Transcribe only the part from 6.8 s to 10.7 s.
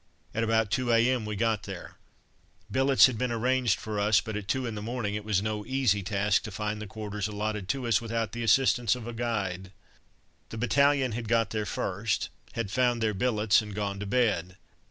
the quarters allotted to us without the assistance of a guide. The